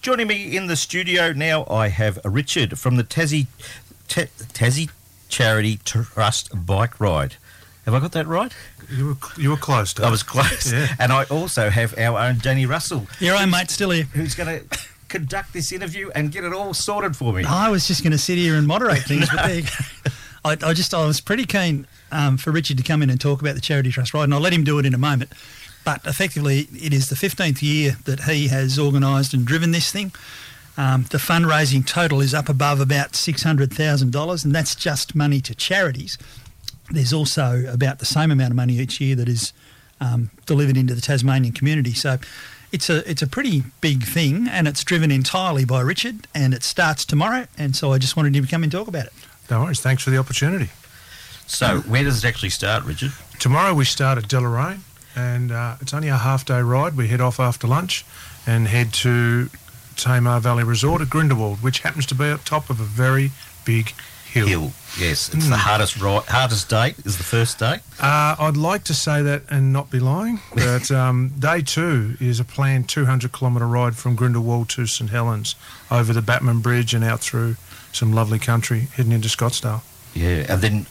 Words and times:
Joining 0.00 0.28
me 0.28 0.56
in 0.56 0.66
the 0.66 0.76
studio 0.76 1.32
now, 1.32 1.66
I 1.68 1.88
have 1.88 2.18
Richard 2.24 2.78
from 2.78 2.96
the 2.96 3.04
Tassie, 3.04 3.46
T- 4.08 4.22
Tassie 4.54 4.88
Charity 5.28 5.78
Trust 5.84 6.50
Bike 6.66 6.98
Ride. 6.98 7.34
Have 7.84 7.92
I 7.94 8.00
got 8.00 8.12
that 8.12 8.26
right? 8.26 8.52
You 8.90 9.08
were 9.08 9.16
you 9.36 9.50
were 9.50 9.56
close. 9.58 9.92
Dave. 9.92 10.06
I 10.06 10.10
was 10.10 10.22
close. 10.22 10.72
Yeah. 10.72 10.88
And 10.98 11.12
I 11.12 11.24
also 11.24 11.68
have 11.68 11.96
our 11.98 12.18
own 12.18 12.38
Danny 12.38 12.64
Russell, 12.64 13.06
Your 13.20 13.36
own 13.36 13.50
mate 13.50 13.70
still 13.70 13.90
here. 13.90 14.04
who's 14.04 14.34
going 14.34 14.60
to 14.68 14.78
conduct 15.08 15.52
this 15.52 15.70
interview 15.70 16.10
and 16.14 16.32
get 16.32 16.44
it 16.44 16.52
all 16.54 16.72
sorted 16.72 17.14
for 17.14 17.32
me. 17.34 17.44
I 17.44 17.68
was 17.68 17.86
just 17.86 18.02
going 18.02 18.12
to 18.12 18.18
sit 18.18 18.38
here 18.38 18.54
and 18.54 18.66
moderate 18.66 19.02
things, 19.02 19.28
but 19.28 19.46
there 19.46 19.56
you 19.56 19.62
go. 19.62 20.10
I, 20.44 20.52
I 20.70 20.72
just 20.72 20.94
I 20.94 21.04
was 21.04 21.20
pretty 21.20 21.44
keen 21.44 21.86
um, 22.10 22.38
for 22.38 22.50
Richard 22.52 22.78
to 22.78 22.82
come 22.82 23.02
in 23.02 23.10
and 23.10 23.20
talk 23.20 23.42
about 23.42 23.54
the 23.54 23.60
charity 23.60 23.90
trust 23.90 24.14
ride, 24.14 24.24
and 24.24 24.32
I'll 24.34 24.40
let 24.40 24.54
him 24.54 24.64
do 24.64 24.78
it 24.78 24.86
in 24.86 24.94
a 24.94 24.98
moment. 24.98 25.30
But 25.84 26.04
effectively, 26.06 26.68
it 26.74 26.92
is 26.92 27.08
the 27.08 27.14
15th 27.14 27.62
year 27.62 27.96
that 28.04 28.24
he 28.24 28.48
has 28.48 28.78
organised 28.78 29.32
and 29.32 29.46
driven 29.46 29.70
this 29.70 29.90
thing. 29.90 30.12
Um, 30.76 31.04
the 31.10 31.18
fundraising 31.18 31.86
total 31.86 32.20
is 32.20 32.32
up 32.32 32.48
above 32.48 32.80
about 32.80 33.12
$600,000, 33.12 34.44
and 34.44 34.54
that's 34.54 34.74
just 34.74 35.14
money 35.14 35.40
to 35.40 35.54
charities. 35.54 36.16
There's 36.90 37.12
also 37.12 37.64
about 37.66 37.98
the 37.98 38.06
same 38.06 38.30
amount 38.30 38.50
of 38.50 38.56
money 38.56 38.74
each 38.74 39.00
year 39.00 39.16
that 39.16 39.28
is 39.28 39.52
um, 40.00 40.30
delivered 40.46 40.76
into 40.76 40.94
the 40.94 41.00
Tasmanian 41.00 41.52
community. 41.52 41.92
So 41.92 42.18
it's 42.72 42.88
a 42.88 43.08
it's 43.08 43.22
a 43.22 43.26
pretty 43.26 43.64
big 43.80 44.04
thing, 44.04 44.48
and 44.48 44.66
it's 44.66 44.82
driven 44.84 45.10
entirely 45.10 45.64
by 45.64 45.80
Richard, 45.80 46.26
and 46.34 46.54
it 46.54 46.62
starts 46.62 47.04
tomorrow. 47.04 47.46
And 47.58 47.76
so 47.76 47.92
I 47.92 47.98
just 47.98 48.16
wanted 48.16 48.34
him 48.34 48.44
to 48.44 48.50
come 48.50 48.62
and 48.62 48.72
talk 48.72 48.88
about 48.88 49.06
it. 49.06 49.12
No 49.50 49.62
worries. 49.62 49.80
Thanks 49.80 50.02
for 50.02 50.10
the 50.10 50.18
opportunity. 50.18 50.70
So, 51.46 51.80
where 51.80 52.04
does 52.04 52.24
it 52.24 52.28
actually 52.28 52.50
start, 52.50 52.84
Richard? 52.84 53.12
Tomorrow 53.40 53.74
we 53.74 53.84
start 53.84 54.18
at 54.18 54.24
Deloraine, 54.24 54.80
and 55.16 55.52
uh, 55.52 55.76
it's 55.80 55.92
only 55.94 56.08
a 56.08 56.16
half 56.16 56.44
day 56.44 56.60
ride. 56.60 56.96
We 56.96 57.08
head 57.08 57.20
off 57.20 57.40
after 57.40 57.66
lunch 57.66 58.04
and 58.46 58.68
head 58.68 58.92
to 58.94 59.48
Tamar 59.96 60.40
Valley 60.40 60.64
Resort 60.64 61.02
at 61.02 61.10
Grindelwald, 61.10 61.62
which 61.62 61.80
happens 61.80 62.06
to 62.06 62.14
be 62.14 62.24
at 62.24 62.44
top 62.44 62.70
of 62.70 62.80
a 62.80 62.84
very 62.84 63.30
big 63.64 63.92
hill. 64.30 64.46
Hill. 64.46 64.72
Yes, 64.98 65.32
it's 65.32 65.48
the 65.48 65.56
hardest 65.56 66.00
ri- 66.00 66.22
hardest 66.28 66.68
date 66.68 66.98
is 67.04 67.16
the 67.16 67.24
first 67.24 67.58
day. 67.58 67.78
Uh, 68.00 68.36
I'd 68.38 68.56
like 68.56 68.84
to 68.84 68.94
say 68.94 69.22
that 69.22 69.42
and 69.50 69.72
not 69.72 69.90
be 69.90 70.00
lying, 70.00 70.40
but 70.54 70.90
um, 70.90 71.32
day 71.38 71.62
two 71.62 72.16
is 72.20 72.40
a 72.40 72.44
planned 72.44 72.88
200 72.88 73.32
kilometre 73.32 73.66
ride 73.66 73.96
from 73.96 74.16
Grindelwald 74.16 74.68
to 74.70 74.86
St 74.86 75.10
Helens 75.10 75.54
over 75.90 76.12
the 76.12 76.22
Batman 76.22 76.60
Bridge 76.60 76.94
and 76.94 77.04
out 77.04 77.20
through 77.20 77.56
some 77.92 78.12
lovely 78.12 78.38
country 78.38 78.88
heading 78.94 79.12
into 79.12 79.28
Scottsdale. 79.28 79.82
Yeah, 80.14 80.46
and 80.48 80.60
then 80.62 80.86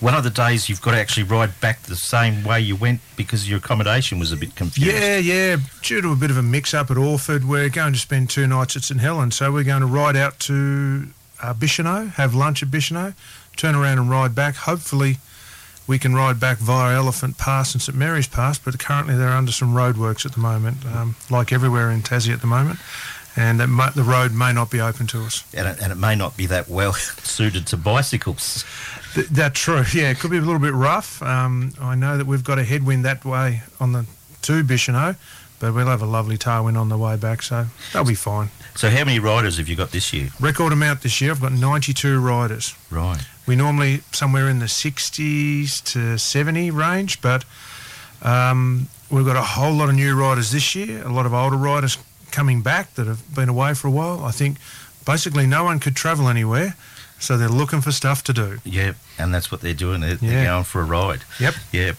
one 0.00 0.14
of 0.14 0.24
the 0.24 0.30
days 0.30 0.68
you've 0.68 0.82
got 0.82 0.92
to 0.92 0.98
actually 0.98 1.22
ride 1.22 1.58
back 1.60 1.82
the 1.82 1.96
same 1.96 2.44
way 2.44 2.60
you 2.60 2.76
went 2.76 3.00
because 3.16 3.48
your 3.48 3.58
accommodation 3.58 4.18
was 4.18 4.32
a 4.32 4.36
bit 4.36 4.54
confused. 4.54 4.92
Yeah, 4.92 5.18
yeah. 5.18 5.56
Due 5.82 6.00
to 6.02 6.12
a 6.12 6.16
bit 6.16 6.30
of 6.30 6.36
a 6.36 6.42
mix 6.42 6.74
up 6.74 6.90
at 6.90 6.96
Orford, 6.96 7.44
we're 7.44 7.68
going 7.68 7.92
to 7.92 7.98
spend 7.98 8.30
two 8.30 8.46
nights 8.46 8.76
at 8.76 8.82
St 8.82 9.00
Helens. 9.00 9.36
So 9.36 9.52
we're 9.52 9.64
going 9.64 9.80
to 9.80 9.86
ride 9.86 10.16
out 10.16 10.40
to 10.40 11.08
uh, 11.42 11.54
Bicheno, 11.54 12.10
have 12.12 12.34
lunch 12.34 12.62
at 12.62 12.68
Bicheno, 12.70 13.14
turn 13.56 13.74
around 13.74 13.98
and 13.98 14.10
ride 14.10 14.34
back. 14.34 14.56
Hopefully, 14.56 15.18
we 15.86 15.98
can 15.98 16.14
ride 16.14 16.40
back 16.40 16.58
via 16.58 16.96
Elephant 16.96 17.38
Pass 17.38 17.74
and 17.74 17.82
St 17.82 17.96
Mary's 17.96 18.26
Pass, 18.26 18.58
but 18.58 18.78
currently 18.78 19.16
they're 19.16 19.28
under 19.28 19.52
some 19.52 19.74
roadworks 19.74 20.24
at 20.24 20.32
the 20.32 20.40
moment, 20.40 20.84
um, 20.86 21.14
like 21.30 21.52
everywhere 21.52 21.90
in 21.90 22.00
Tassie 22.02 22.32
at 22.32 22.40
the 22.40 22.46
moment. 22.46 22.78
And 23.36 23.58
that 23.60 23.66
mo- 23.66 23.90
the 23.90 24.04
road 24.04 24.32
may 24.32 24.52
not 24.52 24.70
be 24.70 24.80
open 24.80 25.06
to 25.08 25.22
us. 25.24 25.44
And 25.54 25.66
it, 25.66 25.82
and 25.82 25.90
it 25.90 25.96
may 25.96 26.14
not 26.14 26.36
be 26.36 26.46
that 26.46 26.68
well 26.68 26.92
suited 27.24 27.66
to 27.68 27.76
bicycles. 27.76 28.64
Th- 29.14 29.26
that's 29.26 29.58
true. 29.58 29.82
Yeah, 29.92 30.10
it 30.10 30.18
could 30.20 30.30
be 30.30 30.38
a 30.38 30.40
little 30.40 30.60
bit 30.60 30.74
rough. 30.74 31.20
Um, 31.22 31.72
I 31.80 31.94
know 31.94 32.16
that 32.16 32.26
we've 32.26 32.44
got 32.44 32.58
a 32.58 32.64
headwind 32.64 33.04
that 33.04 33.24
way 33.24 33.62
on 33.80 33.92
the 33.92 34.06
to 34.42 34.62
Bicheno, 34.62 35.16
but 35.58 35.72
we'll 35.74 35.86
have 35.86 36.02
a 36.02 36.06
lovely 36.06 36.36
tailwind 36.36 36.78
on 36.78 36.90
the 36.90 36.98
way 36.98 37.16
back, 37.16 37.42
so 37.42 37.66
they'll 37.92 38.04
be 38.04 38.14
fine. 38.14 38.50
So, 38.76 38.90
how 38.90 39.04
many 39.04 39.18
riders 39.18 39.56
have 39.56 39.68
you 39.68 39.76
got 39.76 39.90
this 39.90 40.12
year? 40.12 40.28
Record 40.38 40.72
amount 40.72 41.00
this 41.02 41.20
year. 41.20 41.30
I've 41.30 41.40
got 41.40 41.52
92 41.52 42.20
riders. 42.20 42.74
Right. 42.90 43.24
We 43.46 43.56
normally 43.56 44.02
somewhere 44.12 44.48
in 44.48 44.58
the 44.58 44.66
60s 44.66 45.82
to 45.92 46.18
70 46.18 46.70
range, 46.70 47.20
but 47.22 47.44
um, 48.22 48.88
we've 49.10 49.24
got 49.26 49.36
a 49.36 49.42
whole 49.42 49.72
lot 49.72 49.88
of 49.88 49.94
new 49.94 50.14
riders 50.18 50.50
this 50.50 50.74
year. 50.74 51.02
A 51.06 51.12
lot 51.12 51.24
of 51.26 51.32
older 51.32 51.56
riders 51.56 51.96
coming 52.34 52.62
back 52.62 52.94
that 52.94 53.06
have 53.06 53.22
been 53.34 53.48
away 53.48 53.74
for 53.74 53.88
a 53.88 53.90
while. 53.90 54.24
I 54.24 54.32
think 54.32 54.58
basically 55.06 55.46
no 55.46 55.64
one 55.64 55.78
could 55.78 55.94
travel 55.94 56.28
anywhere, 56.28 56.74
so 57.18 57.36
they're 57.36 57.48
looking 57.48 57.80
for 57.80 57.92
stuff 57.92 58.22
to 58.24 58.32
do. 58.32 58.58
Yeah, 58.64 58.94
and 59.18 59.32
that's 59.32 59.50
what 59.52 59.60
they're 59.60 59.72
doing. 59.74 60.00
They're, 60.00 60.16
they're 60.16 60.46
going 60.46 60.64
for 60.64 60.80
a 60.80 60.84
ride. 60.84 61.22
Yep. 61.38 61.54
Yeah. 61.72 61.92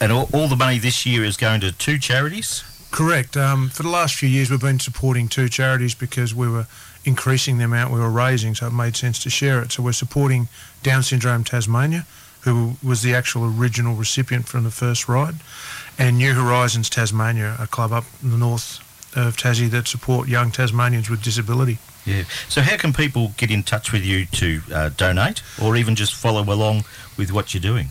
And 0.00 0.12
all, 0.12 0.28
all 0.32 0.48
the 0.48 0.56
money 0.56 0.78
this 0.78 1.06
year 1.06 1.24
is 1.24 1.36
going 1.36 1.60
to 1.60 1.70
two 1.70 1.98
charities. 1.98 2.64
Correct. 2.90 3.36
Um, 3.36 3.70
for 3.70 3.82
the 3.82 3.88
last 3.88 4.16
few 4.16 4.28
years, 4.28 4.50
we've 4.50 4.60
been 4.60 4.80
supporting 4.80 5.28
two 5.28 5.48
charities 5.48 5.94
because 5.94 6.34
we 6.34 6.48
were 6.48 6.66
increasing 7.04 7.58
the 7.58 7.64
amount 7.64 7.92
we 7.92 8.00
were 8.00 8.10
raising, 8.10 8.54
so 8.54 8.66
it 8.66 8.72
made 8.72 8.96
sense 8.96 9.22
to 9.22 9.30
share 9.30 9.62
it. 9.62 9.72
So 9.72 9.82
we're 9.82 9.92
supporting 9.92 10.48
Down 10.82 11.02
Syndrome 11.02 11.44
Tasmania, 11.44 12.06
who 12.40 12.76
was 12.82 13.02
the 13.02 13.14
actual 13.14 13.44
original 13.44 13.94
recipient 13.94 14.46
from 14.46 14.64
the 14.64 14.70
first 14.70 15.08
ride, 15.08 15.34
and 15.98 16.18
New 16.18 16.34
Horizons 16.34 16.90
Tasmania, 16.90 17.56
a 17.58 17.66
club 17.66 17.92
up 17.92 18.04
in 18.22 18.30
the 18.30 18.36
north 18.36 18.80
of 19.16 19.36
Tassie 19.36 19.70
that 19.70 19.86
support 19.86 20.28
young 20.28 20.50
Tasmanians 20.50 21.08
with 21.08 21.22
disability. 21.22 21.78
Yeah. 22.04 22.24
So, 22.48 22.60
how 22.60 22.76
can 22.76 22.92
people 22.92 23.32
get 23.36 23.50
in 23.50 23.62
touch 23.62 23.92
with 23.92 24.04
you 24.04 24.26
to 24.26 24.60
uh, 24.72 24.88
donate 24.90 25.42
or 25.62 25.76
even 25.76 25.94
just 25.94 26.14
follow 26.14 26.42
along 26.42 26.84
with 27.16 27.32
what 27.32 27.54
you're 27.54 27.60
doing? 27.60 27.88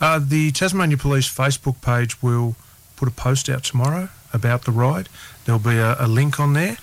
Uh, 0.00 0.18
the 0.18 0.50
Tasmania 0.50 0.96
Police 0.96 1.32
Facebook 1.32 1.80
page 1.80 2.20
will 2.22 2.56
put 2.96 3.08
a 3.08 3.12
post 3.12 3.48
out 3.48 3.62
tomorrow 3.64 4.08
about 4.32 4.64
the 4.64 4.72
ride. 4.72 5.08
There'll 5.44 5.60
be 5.60 5.76
a, 5.76 5.96
a 6.00 6.08
link 6.08 6.40
on 6.40 6.54
there. 6.54 6.78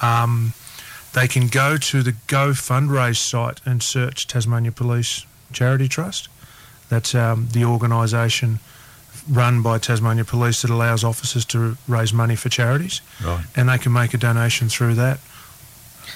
Um, 0.00 0.52
they 1.12 1.26
can 1.26 1.48
go 1.48 1.76
to 1.76 2.02
the 2.02 2.14
Go 2.28 2.50
Fundraise 2.50 3.16
site 3.16 3.60
and 3.64 3.82
search 3.82 4.28
Tasmania 4.28 4.70
Police 4.70 5.26
Charity 5.52 5.88
Trust. 5.88 6.28
That's 6.88 7.14
um, 7.14 7.48
the 7.52 7.64
organisation 7.64 8.60
run 9.28 9.62
by 9.62 9.78
Tasmania 9.78 10.24
Police 10.24 10.62
that 10.62 10.70
allows 10.70 11.04
officers 11.04 11.44
to 11.46 11.76
raise 11.88 12.12
money 12.12 12.36
for 12.36 12.48
charities, 12.48 13.00
Right. 13.24 13.44
and 13.56 13.68
they 13.68 13.78
can 13.78 13.92
make 13.92 14.14
a 14.14 14.18
donation 14.18 14.68
through 14.68 14.94
that. 14.94 15.18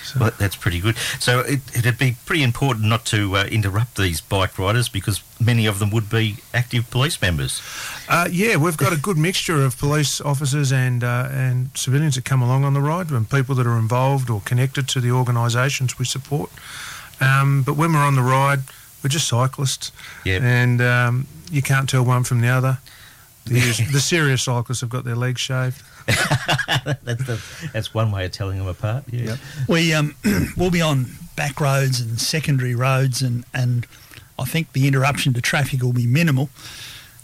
So- 0.03 0.19
Well, 0.21 0.33
that's 0.39 0.57
pretty 0.57 0.81
good. 0.81 0.97
So 1.21 1.41
it, 1.41 1.61
it'd 1.75 1.99
be 1.99 2.17
pretty 2.27 2.43
important 2.43 2.87
not 2.87 3.05
to 3.07 3.37
uh, 3.37 3.45
interrupt 3.45 3.97
these 3.97 4.21
bike 4.21 4.59
riders 4.59 4.89
because 4.89 5.23
many 5.41 5.67
of 5.67 5.79
them 5.79 5.91
would 5.91 6.11
be 6.11 6.37
active 6.53 6.91
police 6.91 7.21
members. 7.23 7.63
Uh, 8.09 8.29
yeah, 8.31 8.57
we've 8.57 8.77
got 8.77 8.93
a 8.93 8.97
good 8.97 9.17
mixture 9.17 9.63
of 9.65 9.79
police 9.79 10.21
officers 10.21 10.73
and 10.73 11.03
uh, 11.05 11.29
and 11.31 11.71
civilians 11.75 12.17
that 12.17 12.25
come 12.25 12.43
along 12.43 12.65
on 12.65 12.75
the 12.75 12.81
ride, 12.81 13.11
and 13.11 13.31
people 13.31 13.55
that 13.55 13.67
are 13.67 13.79
involved 13.79 14.29
or 14.31 14.41
connected 14.45 14.89
to 14.89 15.01
the 15.01 15.11
organisations 15.11 15.99
we 15.99 16.05
support. 16.05 16.51
Um, 17.21 17.63
but 17.63 17.75
when 17.77 17.93
we're 17.93 18.05
on 18.05 18.17
the 18.17 18.23
ride, 18.23 18.61
we're 19.05 19.11
just 19.11 19.29
cyclists, 19.29 19.93
Yeah. 20.25 20.39
and 20.43 20.81
um, 20.81 21.27
you 21.53 21.63
can't 21.63 21.89
tell 21.89 22.05
one 22.05 22.25
from 22.25 22.41
the 22.41 22.49
other. 22.49 22.79
The, 23.47 23.61
the 23.93 24.01
serious 24.01 24.43
cyclists 24.45 24.81
have 24.81 24.89
got 24.89 25.05
their 25.05 25.15
legs 25.17 25.39
shaved. 25.39 25.83
that's, 26.07 27.25
the, 27.27 27.69
that's 27.75 27.93
one 27.93 28.11
way 28.11 28.25
of 28.25 28.33
telling 28.33 28.57
them 28.57 28.67
apart. 28.67 29.05
Yeah. 29.13 29.37
We 29.69 29.93
um, 29.93 30.15
will 30.57 30.71
be 30.71 30.81
on 30.81 31.09
back 31.37 31.61
roads 31.61 32.01
and 32.01 32.19
secondary 32.19 32.75
roads, 32.75 33.21
and, 33.21 33.45
and 33.53 33.87
I 34.39 34.47
think 34.47 34.73
the 34.73 34.89
interruption 34.89 35.35
to 35.35 35.43
traffic 35.43 35.83
will 35.83 35.93
be 35.93 36.07
minimal. 36.07 36.49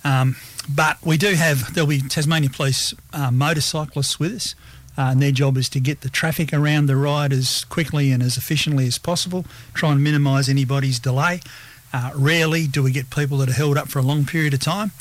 Um, 0.04 0.36
but 0.68 0.98
we 1.02 1.16
do 1.16 1.32
have 1.36 1.72
there'll 1.72 1.88
be 1.88 2.02
Tasmania 2.02 2.50
Police 2.50 2.92
uh, 3.14 3.30
motorcyclists 3.30 4.20
with 4.20 4.34
us, 4.34 4.54
uh, 4.98 5.08
and 5.12 5.22
their 5.22 5.32
job 5.32 5.56
is 5.56 5.70
to 5.70 5.80
get 5.80 6.02
the 6.02 6.10
traffic 6.10 6.52
around 6.52 6.84
the 6.84 6.96
ride 6.96 7.32
as 7.32 7.64
quickly 7.64 8.12
and 8.12 8.22
as 8.22 8.36
efficiently 8.36 8.86
as 8.86 8.98
possible. 8.98 9.46
Try 9.72 9.92
and 9.92 10.04
minimise 10.04 10.50
anybody's 10.50 10.98
delay. 10.98 11.40
Uh, 11.92 12.10
rarely 12.14 12.66
do 12.66 12.82
we 12.82 12.92
get 12.92 13.10
people 13.10 13.38
that 13.38 13.48
are 13.48 13.52
held 13.54 13.76
up 13.76 13.88
for 13.88 13.98
a 13.98 14.02
long 14.02 14.24
period 14.24 14.54
of 14.54 14.60
time. 14.60 14.92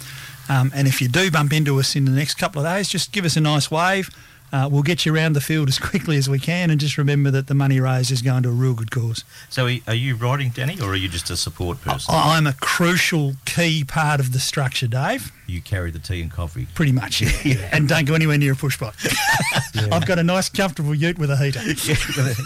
Um, 0.49 0.71
and 0.73 0.87
if 0.87 1.01
you 1.01 1.07
do 1.07 1.29
bump 1.29 1.53
into 1.53 1.79
us 1.79 1.95
in 1.95 2.05
the 2.05 2.11
next 2.11 2.35
couple 2.35 2.65
of 2.65 2.71
days, 2.71 2.89
just 2.89 3.11
give 3.11 3.23
us 3.25 3.37
a 3.37 3.41
nice 3.41 3.69
wave. 3.69 4.09
Uh, 4.51 4.67
we'll 4.71 4.81
get 4.81 5.05
you 5.05 5.13
around 5.13 5.33
the 5.33 5.41
field 5.41 5.69
as 5.69 5.77
quickly 5.89 6.17
as 6.17 6.27
we 6.27 6.39
can, 6.39 6.71
and 6.71 6.79
just 6.79 6.97
remember 6.97 7.29
that 7.29 7.45
the 7.45 7.53
money 7.53 7.79
raised 7.79 8.09
is 8.09 8.23
going 8.23 8.41
to 8.41 8.49
a 8.49 8.51
real 8.51 8.73
good 8.73 8.89
cause. 8.89 9.23
So 9.49 9.67
are- 9.87 9.93
you 9.93 10.15
riding, 10.15 10.49
Danny, 10.49 10.81
or 10.81 10.89
are 10.93 10.95
you 10.95 11.07
just 11.07 11.29
a 11.29 11.37
support 11.37 11.79
person? 11.81 12.15
I- 12.15 12.35
I'm 12.35 12.47
a 12.47 12.53
crucial 12.53 13.35
key 13.45 13.83
part 13.83 14.19
of 14.19 14.31
the 14.33 14.39
structure, 14.39 14.87
Dave. 14.87 15.31
You 15.49 15.61
carry 15.61 15.91
the 15.91 15.99
tea 15.99 16.21
and 16.21 16.31
coffee. 16.31 16.67
Pretty 16.73 16.91
much, 16.91 17.21
yeah. 17.21 17.69
and 17.71 17.87
don't 17.87 18.05
go 18.05 18.13
anywhere 18.13 18.37
near 18.37 18.53
a 18.53 18.55
push 18.55 18.77
bike. 18.77 18.93
I've 19.91 20.05
got 20.05 20.19
a 20.19 20.23
nice, 20.23 20.49
comfortable 20.49 20.93
ute 20.93 21.17
with 21.17 21.31
a 21.31 21.37
heater. 21.37 21.61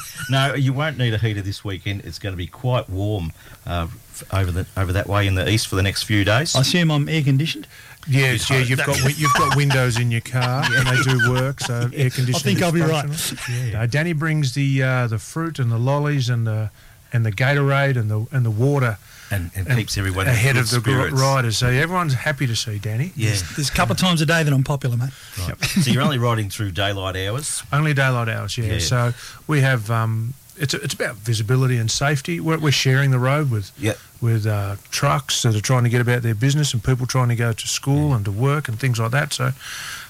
no, 0.30 0.54
you 0.54 0.74
won't 0.74 0.98
need 0.98 1.14
a 1.14 1.18
heater 1.18 1.42
this 1.42 1.64
weekend. 1.64 2.02
It's 2.06 2.20
going 2.20 2.34
to 2.34 2.38
be 2.38 2.48
quite 2.48 2.90
warm 2.90 3.34
uh, 3.66 3.88
over 4.32 4.52
the 4.52 4.66
over 4.78 4.94
that 4.94 5.08
way 5.08 5.28
in 5.28 5.36
the 5.36 5.50
east 5.50 5.68
for 5.68 5.76
the 5.76 5.84
next 5.84 6.04
few 6.04 6.24
days. 6.24 6.56
I 6.56 6.62
assume 6.62 6.92
I'm 6.92 7.10
air 7.10 7.24
conditioned. 7.24 7.68
Yes, 8.08 8.50
yeah, 8.50 8.58
you've 8.58 8.86
got 8.86 9.18
you've 9.18 9.34
got 9.34 9.56
windows 9.56 9.98
in 9.98 10.12
your 10.12 10.22
car 10.22 10.64
and 10.66 10.88
they 10.88 11.02
do 11.04 11.32
work, 11.32 11.62
so 11.62 11.90
air 11.94 12.10
conditioning. 12.10 12.36
I 12.36 12.40
think 12.40 12.58
is 12.58 12.64
I'll 12.64 12.72
be 12.72 12.82
right. 12.82 13.10
functional. 13.10 13.82
Uh, 13.82 13.86
Danny 13.86 14.14
brings 14.14 14.54
the 14.54 14.84
uh, 14.84 15.08
the 15.08 15.20
fruit 15.20 15.60
and 15.60 15.72
the 15.72 15.78
lollies 15.78 16.30
and 16.30 16.46
the 16.46 16.70
and 17.14 17.26
the 17.26 17.32
Gatorade 17.32 17.96
and 17.98 18.10
the 18.12 18.26
and 18.36 18.44
the 18.46 18.52
water 18.52 18.98
and, 19.32 19.52
and, 19.56 19.68
and 19.68 19.78
keeps 19.78 19.98
everyone 19.98 20.28
ahead 20.28 20.58
of 20.58 20.70
the 20.70 20.80
good 20.80 20.94
spirits. 20.96 21.22
riders. 21.22 21.58
So 21.58 21.68
everyone's 21.68 22.14
happy 22.14 22.46
to 22.48 22.56
see 22.56 22.78
Danny. 22.80 23.12
Yeah. 23.16 23.36
There's 23.56 23.70
a 23.70 23.74
couple 23.74 23.94
of 23.94 24.00
times 24.00 24.22
a 24.22 24.26
day 24.26 24.44
that 24.44 24.54
I'm 24.54 24.64
popular, 24.64 24.98
mate. 24.98 25.10
Right. 25.40 25.60
so 25.64 25.90
you're 25.92 26.04
only 26.04 26.18
riding 26.20 26.50
through 26.50 26.72
daylight 26.72 27.16
hours. 27.16 27.64
Only 27.72 27.94
daylight 27.94 28.30
hours, 28.30 28.58
yeah. 28.58 28.66
Yeah. 28.74 28.80
So 28.80 29.14
we 29.48 29.62
have 29.62 29.90
um, 29.90 30.34
it's 30.58 30.74
it's 30.74 30.94
about 30.94 31.16
visibility 31.16 31.78
and 31.78 31.90
safety. 31.90 32.40
We're, 32.40 32.60
we're 32.60 32.72
sharing 32.72 33.12
the 33.12 33.20
road 33.20 33.50
with 33.50 33.72
Yep. 33.80 33.98
with 34.22 34.46
uh, 34.46 34.76
trucks 34.92 35.42
that 35.44 35.56
are 35.56 35.62
trying 35.62 35.84
to 35.84 35.90
get 35.90 36.02
about 36.02 36.22
their 36.22 36.36
business 36.36 36.74
and 36.74 36.84
people 36.84 37.08
trying 37.08 37.30
to 37.30 37.36
go 37.36 37.54
to 37.54 37.68
school 37.68 38.14
and 38.14 38.26
to 38.26 38.32
work 38.32 38.68
and 38.68 38.80
things 38.80 39.00
like 39.00 39.12
that. 39.12 39.34
So 39.34 39.52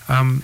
um, 0.09 0.43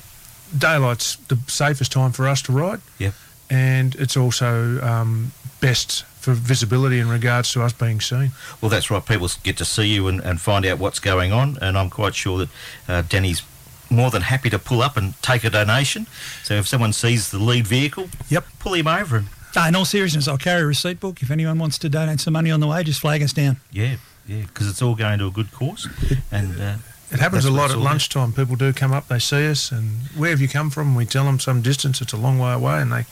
daylight's 0.58 1.16
the 1.28 1.38
safest 1.48 1.92
time 1.92 2.12
for 2.12 2.28
us 2.28 2.42
to 2.44 2.52
ride, 2.54 2.80
Yep. 2.98 3.14
and 3.50 3.96
it's 3.96 4.16
also 4.18 4.80
um, 4.82 5.32
best 5.60 6.04
for 6.04 6.34
visibility 6.34 7.00
in 7.00 7.08
regards 7.10 7.52
to 7.54 7.62
us 7.64 7.72
being 7.74 8.02
seen. 8.02 8.32
Well, 8.62 8.70
that's 8.70 8.92
right. 8.92 9.06
People 9.06 9.30
get 9.44 9.58
to 9.58 9.66
see 9.66 9.88
you 9.88 10.08
and, 10.08 10.20
and 10.22 10.40
find 10.42 10.66
out 10.66 10.78
what's 10.80 11.00
going 11.00 11.32
on, 11.32 11.58
and 11.62 11.78
I'm 11.78 11.90
quite 11.90 12.14
sure 12.16 12.38
that 12.40 12.50
uh, 12.88 13.02
Danny's 13.04 13.42
more 13.90 14.12
than 14.12 14.22
happy 14.24 14.50
to 14.52 14.60
pull 14.60 14.82
up 14.82 14.98
and 14.98 15.20
take 15.24 15.44
a 15.44 15.50
donation. 15.50 16.06
So 16.44 16.54
if 16.56 16.68
someone 16.68 16.94
sees 16.94 17.32
the 17.32 17.40
lead 17.40 17.66
vehicle, 17.66 18.10
Yep. 18.30 18.46
pull 18.60 18.74
him 18.76 18.88
over 18.88 19.18
and 19.18 19.28
in 19.68 19.76
all 19.76 19.84
seriousness, 19.86 20.28
I'll 20.28 20.38
carry 20.38 20.62
a 20.62 20.66
receipt 20.68 21.00
book. 21.00 21.24
If 21.24 21.32
anyone 21.32 21.58
wants 21.58 21.80
to 21.80 21.90
donate 21.90 22.20
some 22.20 22.34
money 22.34 22.52
on 22.52 22.60
the 22.60 22.68
way, 22.68 22.84
just 22.84 23.00
flag 23.02 23.24
us 23.24 23.34
down. 23.34 23.58
yeah, 23.72 23.96
yeah, 24.28 24.44
because 24.44 24.70
it's 24.70 24.82
all 24.82 24.94
going 24.94 25.18
to 25.20 25.26
a 25.26 25.32
good 25.32 25.52
cause. 25.52 25.88
And 26.32 26.62
uh, 26.62 26.76
It 27.12 27.20
happens 27.20 27.46
a 27.46 27.52
lot 27.52 27.66
at 27.72 27.76
all 27.76 27.82
about. 27.82 27.92
lunchtime. 27.92 28.34
People 28.34 28.56
do 28.56 28.72
come 28.72 28.94
up, 28.94 29.08
they 29.08 29.18
see 29.20 29.48
us, 29.48 29.72
and 29.72 29.90
where 30.16 30.30
have 30.30 30.42
you 30.42 30.48
come 30.48 30.70
from? 30.70 30.94
We 30.96 31.06
tell 31.06 31.26
them 31.26 31.40
some 31.40 31.62
distance, 31.62 32.02
it's 32.02 32.14
a 32.14 32.18
long 32.18 32.38
way 32.38 32.54
away, 32.54 32.82
and 32.82 32.92
they, 32.92 33.06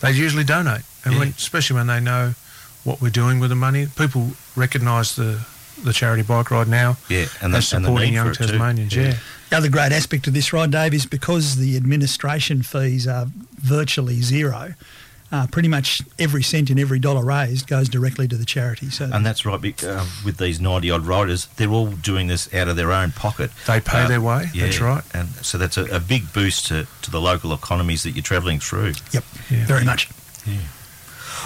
they 0.00 0.10
usually 0.12 0.44
donate. 0.44 0.82
And 1.04 1.14
Yeah. 1.14 1.18
when, 1.20 1.28
especially 1.28 1.76
when 1.76 1.86
they 1.88 2.00
know 2.00 2.34
what 2.84 3.00
we're 3.02 3.10
doing 3.10 3.40
with 3.40 3.50
the 3.50 3.56
money, 3.56 3.86
people 3.94 4.32
recognise 4.56 5.16
the, 5.16 5.40
the 5.84 5.92
charity 5.92 6.22
bike 6.22 6.50
ride 6.50 6.68
now 6.68 6.96
Yeah, 7.08 7.26
and 7.42 7.54
as 7.54 7.68
the, 7.70 7.76
and 7.76 7.84
the 7.84 7.88
supporting 7.88 8.14
young 8.14 8.26
for 8.26 8.32
it 8.32 8.36
too. 8.38 8.46
Tasmanians. 8.52 8.96
Yeah. 8.96 9.16
The 9.50 9.56
other 9.58 9.68
great 9.68 9.92
aspect 9.92 10.26
of 10.26 10.32
this 10.34 10.52
ride, 10.54 10.70
Dave, 10.70 10.94
is 10.94 11.04
because 11.04 11.56
the 11.56 11.76
administration 11.76 12.62
fees 12.62 13.06
are 13.06 13.26
virtually 13.60 14.22
zero. 14.22 14.74
Uh, 15.32 15.46
pretty 15.46 15.68
much 15.68 16.02
every 16.18 16.42
cent 16.42 16.68
and 16.68 16.78
every 16.78 16.98
dollar 16.98 17.24
raised 17.24 17.66
goes 17.66 17.88
directly 17.88 18.28
to 18.28 18.36
the 18.36 18.44
charity. 18.44 18.90
So 18.90 19.08
And 19.10 19.24
that's 19.24 19.46
right. 19.46 19.82
Uh, 19.82 20.04
with 20.26 20.36
these 20.36 20.60
ninety 20.60 20.90
odd 20.90 21.06
riders, 21.06 21.46
they're 21.56 21.70
all 21.70 21.86
doing 21.86 22.26
this 22.26 22.52
out 22.52 22.68
of 22.68 22.76
their 22.76 22.92
own 22.92 23.12
pocket. 23.12 23.50
They 23.66 23.80
pay 23.80 24.02
Uh, 24.02 24.08
their 24.08 24.20
way. 24.20 24.50
That's 24.54 24.78
right. 24.80 25.02
And 25.14 25.30
so 25.40 25.56
that's 25.56 25.78
a, 25.78 25.84
a 25.86 26.00
big 26.00 26.34
boost 26.34 26.66
to, 26.66 26.86
to 27.00 27.10
the 27.10 27.18
local 27.20 27.54
economies 27.54 28.02
that 28.02 28.10
you're 28.10 28.22
travelling 28.22 28.60
through. 28.60 28.92
yep, 29.10 29.24
Yeah. 29.50 29.64
very 29.64 29.84
much. 29.86 30.10
Yeah. 30.46 30.58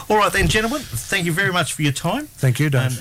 All 0.08 0.16
right 0.18 0.32
then, 0.32 0.48
gentlemen. 0.48 0.80
Thank 0.82 1.24
you 1.26 1.32
very 1.32 1.52
much 1.52 1.72
for 1.72 1.82
your 1.82 1.92
time. 1.92 2.26
Thank 2.38 2.58
you, 2.60 2.68
Dave. 2.70 2.82
And 2.82 2.94